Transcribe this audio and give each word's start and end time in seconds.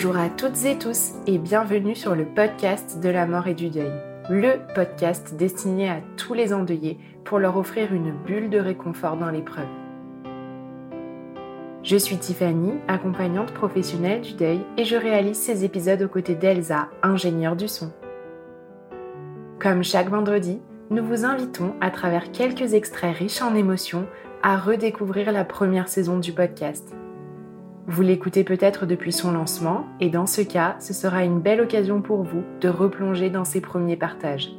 Bonjour 0.00 0.16
à 0.16 0.28
toutes 0.28 0.64
et 0.64 0.78
tous 0.78 1.14
et 1.26 1.38
bienvenue 1.38 1.96
sur 1.96 2.14
le 2.14 2.24
podcast 2.24 3.00
de 3.00 3.08
la 3.08 3.26
mort 3.26 3.48
et 3.48 3.54
du 3.54 3.68
deuil, 3.68 3.90
le 4.30 4.72
podcast 4.72 5.34
destiné 5.34 5.90
à 5.90 6.00
tous 6.16 6.34
les 6.34 6.52
endeuillés 6.52 7.00
pour 7.24 7.40
leur 7.40 7.56
offrir 7.56 7.92
une 7.92 8.12
bulle 8.12 8.48
de 8.48 8.60
réconfort 8.60 9.16
dans 9.16 9.28
l'épreuve. 9.28 9.66
Je 11.82 11.96
suis 11.96 12.16
Tiffany, 12.16 12.74
accompagnante 12.86 13.52
professionnelle 13.52 14.20
du 14.20 14.34
deuil 14.34 14.60
et 14.76 14.84
je 14.84 14.94
réalise 14.94 15.36
ces 15.36 15.64
épisodes 15.64 16.02
aux 16.02 16.08
côtés 16.08 16.36
d'Elsa, 16.36 16.90
ingénieure 17.02 17.56
du 17.56 17.66
son. 17.66 17.90
Comme 19.58 19.82
chaque 19.82 20.10
vendredi, 20.10 20.60
nous 20.90 21.04
vous 21.04 21.24
invitons 21.24 21.74
à 21.80 21.90
travers 21.90 22.30
quelques 22.30 22.72
extraits 22.74 23.16
riches 23.16 23.42
en 23.42 23.56
émotions 23.56 24.06
à 24.44 24.58
redécouvrir 24.58 25.32
la 25.32 25.44
première 25.44 25.88
saison 25.88 26.20
du 26.20 26.32
podcast. 26.32 26.94
Vous 27.90 28.02
l'écoutez 28.02 28.44
peut-être 28.44 28.84
depuis 28.84 29.12
son 29.12 29.32
lancement 29.32 29.86
et 29.98 30.10
dans 30.10 30.26
ce 30.26 30.42
cas, 30.42 30.76
ce 30.78 30.92
sera 30.92 31.24
une 31.24 31.40
belle 31.40 31.62
occasion 31.62 32.02
pour 32.02 32.22
vous 32.22 32.42
de 32.60 32.68
replonger 32.68 33.30
dans 33.30 33.46
ses 33.46 33.62
premiers 33.62 33.96
partages. 33.96 34.50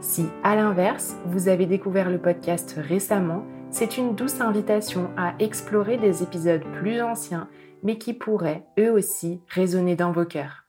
Si, 0.00 0.26
à 0.44 0.54
l'inverse, 0.54 1.16
vous 1.24 1.48
avez 1.48 1.64
découvert 1.64 2.10
le 2.10 2.18
podcast 2.18 2.74
récemment, 2.76 3.46
c'est 3.70 3.96
une 3.96 4.14
douce 4.14 4.42
invitation 4.42 5.08
à 5.16 5.36
explorer 5.38 5.96
des 5.96 6.22
épisodes 6.22 6.64
plus 6.74 7.00
anciens, 7.00 7.48
mais 7.82 7.96
qui 7.96 8.12
pourraient, 8.12 8.66
eux 8.78 8.92
aussi, 8.92 9.40
résonner 9.48 9.96
dans 9.96 10.12
vos 10.12 10.26
cœurs. 10.26 10.64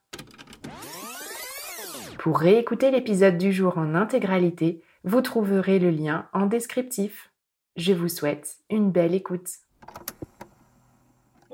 Pour 2.20 2.40
réécouter 2.40 2.90
l'épisode 2.90 3.38
du 3.38 3.52
jour 3.52 3.78
en 3.78 3.96
intégralité, 3.96 4.82
vous 5.04 5.20
trouverez 5.20 5.80
le 5.80 5.90
lien 5.90 6.26
en 6.32 6.46
descriptif. 6.46 7.34
Je 7.76 7.92
vous 7.92 8.08
souhaite 8.08 8.60
une 8.70 8.92
belle 8.92 9.14
écoute 9.14 9.50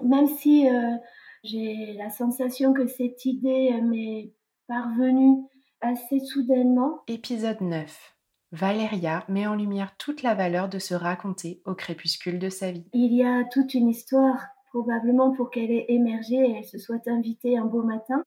même 0.06 0.28
si 0.28 0.70
euh, 0.70 0.96
j'ai 1.44 1.94
la 1.98 2.10
sensation 2.10 2.74
que 2.74 2.88
cette 2.88 3.26
idée 3.26 3.72
euh, 3.74 3.82
m'est 3.82 4.34
parvenue 4.68 5.44
assez 5.82 6.20
soudainement. 6.20 7.02
Épisode 7.08 7.62
9. 7.62 8.16
Valéria 8.52 9.26
met 9.28 9.48
en 9.48 9.56
lumière 9.56 9.96
toute 9.98 10.24
la 10.24 10.34
valeur 10.34 10.70
de 10.70 10.80
se 10.80 10.94
raconter 10.94 11.62
au 11.66 11.76
crépuscule 11.76 12.40
de 12.40 12.50
sa 12.50 12.72
vie. 12.72 12.86
Il 12.94 13.14
y 13.14 13.24
a 13.24 13.44
toute 13.52 13.74
une 13.74 13.90
histoire, 13.90 14.48
probablement 14.70 15.32
pour 15.32 15.50
qu'elle 15.52 15.72
ait 15.72 15.86
émergé 15.90 16.36
et 16.36 16.58
elle 16.58 16.66
se 16.66 16.78
soit 16.78 17.08
invitée 17.08 17.58
un 17.58 17.66
beau 17.66 17.84
matin. 17.84 18.24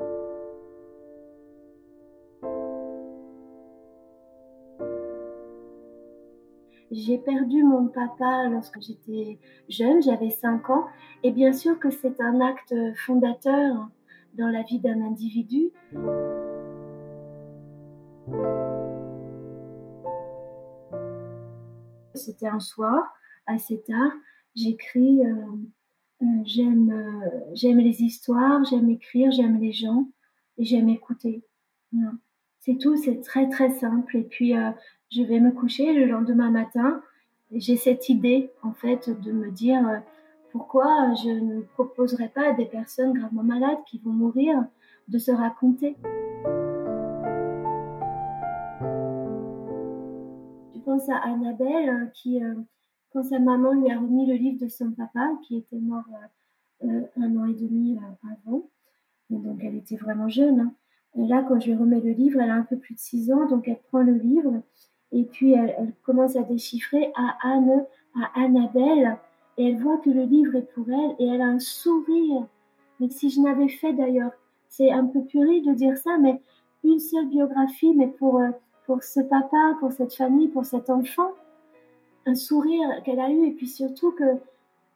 J'ai 6.99 7.17
perdu 7.17 7.63
mon 7.63 7.87
papa 7.87 8.49
lorsque 8.51 8.81
j'étais 8.81 9.39
jeune, 9.69 10.03
j'avais 10.03 10.31
5 10.31 10.69
ans, 10.71 10.87
et 11.23 11.31
bien 11.31 11.53
sûr 11.53 11.79
que 11.79 11.91
c'est 11.91 12.21
un 12.21 12.41
acte 12.41 12.75
fondateur 13.07 13.89
dans 14.35 14.49
la 14.49 14.65
vie 14.65 14.81
d'un 14.81 15.01
individu. 15.03 15.71
C'était 22.15 22.49
un 22.49 22.59
soir, 22.59 23.05
assez 23.47 23.81
tard, 23.83 24.13
j'écris, 24.57 25.25
euh, 25.25 25.35
euh, 26.23 26.27
j'aime, 26.43 26.91
euh, 26.91 27.41
j'aime 27.55 27.79
les 27.79 28.03
histoires, 28.03 28.65
j'aime 28.65 28.91
écrire, 28.91 29.31
j'aime 29.31 29.61
les 29.61 29.73
gens, 29.73 30.09
et 30.57 30.65
j'aime 30.65 30.89
écouter. 30.89 31.45
C'est 32.59 32.77
tout, 32.77 32.97
c'est 32.97 33.21
très 33.21 33.49
très 33.49 33.71
simple. 33.71 34.17
Et 34.17 34.25
puis 34.25 34.53
je 35.11 35.23
vais 35.23 35.41
me 35.41 35.51
coucher 35.51 35.93
le 35.93 36.07
lendemain 36.07 36.51
matin. 36.51 37.01
J'ai 37.51 37.77
cette 37.77 38.09
idée, 38.09 38.51
en 38.63 38.73
fait, 38.73 39.09
de 39.09 39.33
me 39.33 39.51
dire 39.51 39.87
euh, 39.89 39.99
pourquoi 40.53 41.15
je 41.15 41.31
ne 41.31 41.63
proposerai 41.63 42.29
pas 42.29 42.51
à 42.51 42.53
des 42.53 42.67
personnes 42.67 43.15
gravement 43.15 43.43
malades 43.43 43.79
qui 43.87 43.99
vont 43.99 44.13
mourir 44.13 44.65
de 45.09 45.19
se 45.19 45.31
raconter. 45.31 45.97
Je 50.75 50.81
pense 50.85 51.09
à 51.09 51.17
Annabelle 51.25 51.89
euh, 51.89 52.07
qui, 52.13 52.43
euh, 52.45 52.55
quand 53.13 53.23
sa 53.23 53.39
maman 53.39 53.73
lui 53.73 53.91
a 53.91 53.99
remis 53.99 54.27
le 54.27 54.35
livre 54.35 54.61
de 54.61 54.69
son 54.69 54.91
papa, 54.93 55.27
qui 55.47 55.57
était 55.57 55.79
mort 55.79 56.05
un 56.83 57.37
an 57.37 57.45
et 57.47 57.55
demi 57.55 57.99
avant, 58.47 58.69
donc 59.31 59.65
elle 59.65 59.75
était 59.75 59.97
vraiment 59.97 60.29
jeune. 60.29 60.61
Hein. 60.61 60.75
Et 61.17 61.27
là, 61.27 61.45
quand 61.49 61.59
je 61.59 61.71
lui 61.71 61.77
remets 61.77 62.01
le 62.01 62.13
livre, 62.13 62.41
elle 62.41 62.51
a 62.51 62.55
un 62.55 62.63
peu 62.63 62.77
plus 62.77 62.95
de 62.95 63.01
6 63.01 63.33
ans, 63.33 63.49
donc 63.49 63.67
elle 63.67 63.81
prend 63.89 64.03
le 64.03 64.13
livre 64.13 64.63
et 65.13 65.25
puis 65.25 65.53
elle, 65.53 65.93
commence 66.03 66.37
à 66.37 66.43
déchiffrer 66.43 67.13
à 67.17 67.37
Anne, 67.43 67.85
à 68.15 68.43
Annabelle, 68.43 69.17
et 69.57 69.69
elle 69.69 69.79
voit 69.79 69.99
que 69.99 70.11
le 70.11 70.23
livre 70.23 70.57
est 70.57 70.73
pour 70.75 70.89
elle, 70.89 71.17
et 71.19 71.27
elle 71.27 71.41
a 71.41 71.47
un 71.47 71.59
sourire. 71.59 72.47
Mais 73.01 73.09
si 73.09 73.31
je 73.31 73.41
n'avais 73.41 73.69
fait 73.69 73.93
d'ailleurs, 73.93 74.33
c'est 74.69 74.91
un 74.91 75.07
peu 75.07 75.23
puéril 75.23 75.65
de 75.65 75.73
dire 75.73 75.97
ça, 75.97 76.19
mais 76.19 76.41
une 76.85 77.01
seule 77.01 77.29
biographie, 77.29 77.95
mais 77.95 78.09
pour, 78.09 78.39
euh, 78.41 78.51
pour 78.87 79.03
ce 79.03 79.21
papa, 79.21 79.77
pour 79.81 79.93
cette 79.93 80.15
famille, 80.15 80.49
pour 80.49 80.65
cet 80.65 80.91
enfant, 80.91 81.31
un 82.27 82.35
sourire 82.35 83.03
qu'elle 83.05 83.21
a 83.21 83.31
eu, 83.31 83.47
et 83.47 83.53
puis 83.53 83.67
surtout 83.67 84.13
que, 84.13 84.37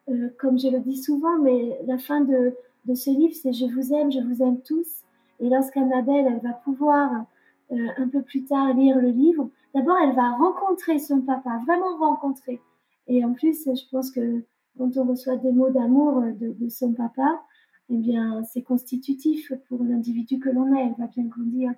euh, 0.09 0.29
comme 0.39 0.59
je 0.59 0.69
le 0.69 0.81
dis 0.81 0.97
souvent, 0.97 1.39
mais 1.39 1.79
la 1.87 1.99
fin 1.99 2.21
de, 2.21 2.55
de 2.85 2.95
ce 2.95 3.11
livre, 3.11 3.35
c'est 3.35 3.53
Je 3.53 3.67
vous 3.67 3.93
aime, 3.93 4.13
je 4.13 4.21
vous 4.21 4.43
aime 4.43 4.61
tous. 4.61 5.03
Et 5.41 5.49
lorsqu'Annabelle, 5.49 6.27
elle 6.29 6.41
va 6.41 6.53
pouvoir 6.53 7.25
euh, 7.73 7.89
un 7.97 8.09
peu 8.09 8.23
plus 8.23 8.45
tard 8.45 8.75
lire 8.75 8.99
le 8.99 9.09
livre, 9.09 9.49
d'abord 9.75 9.97
elle 10.03 10.15
va 10.15 10.31
rencontrer 10.33 10.99
son 10.99 11.23
papa, 11.23 11.61
vraiment 11.67 11.97
rencontrer. 11.97 12.61
Et 13.09 13.25
en 13.25 13.33
plus, 13.33 13.65
je 13.65 13.91
pense 13.91 14.11
que 14.11 14.45
quand 14.79 14.97
on 14.97 15.05
reçoit 15.05 15.37
des 15.37 15.53
mots 15.53 15.71
d'amour 15.71 16.23
de, 16.39 16.69
son 16.69 16.93
papa, 16.93 17.43
eh 17.89 17.97
bien, 17.97 18.43
c'est 18.45 18.63
constitutif 18.63 19.53
pour 19.69 19.83
l'individu 19.83 20.39
que 20.39 20.51
l'on 20.51 20.75
est. 20.75 20.87
Elle 20.87 20.95
va 20.99 21.07
bien 21.07 21.25
grandir. 21.25 21.73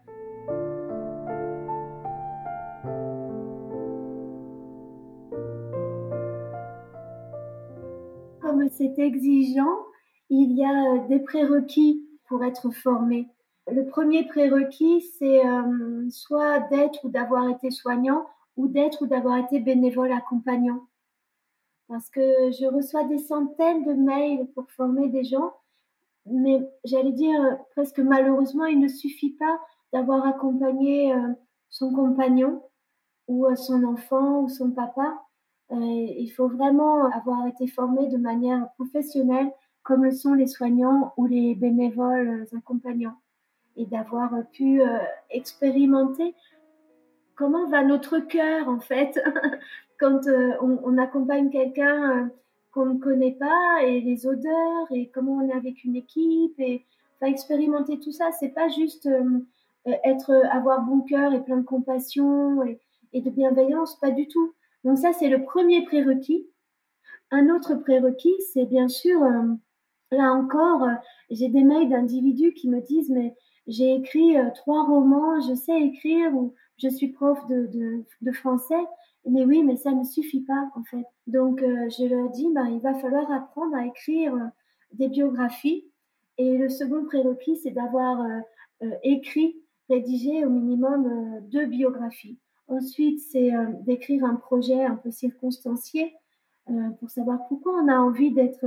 Comme 8.41 8.69
c'est 8.69 8.98
exigeant, 8.98 9.78
il 10.28 10.53
y 10.53 10.65
a 10.65 10.98
des 11.09 11.21
prérequis 11.21 12.04
pour 12.28 12.45
être 12.45 12.71
formé. 12.71 13.28
Le 13.71 13.87
premier 13.87 14.27
prérequis, 14.27 15.01
c'est 15.19 15.45
euh, 15.47 16.11
soit 16.11 16.61
d'être 16.71 17.03
ou 17.05 17.09
d'avoir 17.09 17.49
été 17.49 17.71
soignant 17.71 18.27
ou 18.57 18.69
d'être 18.69 19.03
ou 19.03 19.07
d'avoir 19.07 19.39
été 19.39 19.59
bénévole 19.59 20.13
accompagnant. 20.13 20.87
Parce 21.89 22.11
que 22.11 22.21
je 22.21 22.66
reçois 22.66 23.05
des 23.05 23.19
centaines 23.19 23.84
de 23.84 23.95
mails 23.95 24.47
pour 24.55 24.71
former 24.71 25.09
des 25.09 25.25
gens, 25.25 25.55
mais 26.27 26.61
j'allais 26.84 27.13
dire 27.13 27.59
presque 27.71 28.01
malheureusement, 28.01 28.66
il 28.66 28.81
ne 28.81 28.89
suffit 28.89 29.33
pas 29.33 29.59
d'avoir 29.95 30.27
accompagné 30.27 31.15
euh, 31.15 31.33
son 31.71 31.93
compagnon 31.93 32.63
ou 33.28 33.47
euh, 33.47 33.57
son 33.57 33.83
enfant 33.84 34.43
ou 34.43 34.49
son 34.49 34.72
papa. 34.72 35.22
il 35.71 36.31
faut 36.37 36.49
vraiment 36.49 37.07
avoir 37.07 37.47
été 37.47 37.67
formé 37.67 38.09
de 38.09 38.19
manière 38.19 38.69
professionnelle 38.75 39.51
comme 39.83 40.05
le 40.05 40.10
sont 40.10 40.34
les 40.34 40.47
soignants 40.47 41.15
ou 41.17 41.27
les 41.27 41.55
bénévoles 41.55 42.47
accompagnants 42.57 43.17
et 43.76 43.86
d'avoir 43.86 44.30
pu 44.53 44.82
euh, 44.82 44.98
expérimenter 45.30 46.34
comment 47.34 47.68
va 47.68 47.82
notre 47.82 48.18
cœur 48.18 48.68
en 48.68 48.80
fait 48.80 49.21
quand 49.98 50.26
euh, 50.26 50.53
on, 50.60 50.98
accompagne 50.98 51.50
quelqu'un, 51.50 52.24
euh, 52.24 52.24
qu'on 52.72 52.86
ne 52.86 52.98
connaît 52.98 53.36
pas 53.38 53.82
et 53.82 54.00
les 54.00 54.26
odeurs 54.26 54.86
et 54.91 55.10
comment 55.12 55.38
on 55.38 55.48
est 55.48 55.54
avec 55.54 55.84
une 55.84 55.97
équipe 55.97 56.59
et 56.59 56.84
enfin 57.16 57.30
expérimenter 57.30 58.00
tout 58.00 58.12
ça 58.12 58.30
c'est 58.32 58.48
pas 58.48 58.68
juste 58.68 59.09
être 59.86 60.32
avoir 60.50 60.82
bon 60.82 61.00
cœur 61.03 61.32
et 61.32 61.42
plein 61.44 61.59
de 61.59 61.65
compassion 61.65 62.65
et, 62.65 62.80
de 63.21 63.30
bienveillance 63.30 64.00
pas 64.00 64.10
du 64.10 64.26
tout. 64.26 64.54
Donc 64.82 64.98
ça 64.98 65.12
c'est 65.12 65.28
le 65.28 65.44
premier 65.44 65.84
prérequis. 65.84 66.48
Un 67.30 67.48
autre 67.48 67.76
prérequis 67.76 68.34
c'est 68.53 68.66
bien 68.66 68.88
sûr 68.88 69.21
là 70.10 70.32
encore 70.32 70.88
j'ai 71.30 71.48
des 71.48 71.62
mails 71.62 71.88
d'individus 71.88 72.54
qui 72.54 72.68
me 72.68 72.80
disent 72.80 73.10
mais 73.10 73.36
j'ai 73.66 73.95
écrit 73.95 74.37
trois 74.55 74.84
romans 74.84 75.41
je 75.41 75.55
sais 75.55 75.81
écrire 75.81 76.34
ou 76.34 76.55
je 76.77 76.89
suis 76.89 77.09
prof 77.09 77.39
de, 77.49 77.71
de, 78.21 78.33
français 78.33 78.84
mais 79.27 79.45
oui, 79.45 79.63
mais 79.63 79.77
ça 79.77 79.93
ne 79.93 80.05
suffit 80.05 80.43
pas 80.43 80.71
en 80.75 80.84
fait. 80.84 81.05
Donc 81.27 81.63
euh, 81.63 81.89
je 81.91 82.05
leur 82.05 82.31
dis, 82.31 82.49
bah, 82.53 82.69
il 82.69 82.81
va 82.81 82.95
falloir 82.95 83.31
apprendre 83.33 83.75
à 83.75 83.87
écrire 83.87 84.34
euh, 84.34 84.47
des 84.93 85.09
biographies. 85.09 85.84
Et 86.37 86.59
le 86.59 86.69
second 86.69 87.05
prérequis, 87.05 87.57
c'est 87.57 87.71
d'avoir 87.71 88.21
euh, 88.83 88.91
écrit, 89.03 89.57
rédigé 89.89 90.45
au 90.45 90.51
minimum 90.51 91.41
deux 91.51 91.67
biographies. 91.67 92.39
Ensuite, 92.67 93.21
c'est 93.21 93.53
d'écrire 93.83 94.25
un 94.25 94.34
projet 94.34 94.83
un 94.83 94.97
peu 94.97 95.10
circonstancié 95.10 96.15
pour 96.99 97.10
savoir 97.10 97.47
pourquoi 97.49 97.75
on 97.75 97.89
a 97.89 97.97
envie 97.99 98.33
d'être, 98.33 98.67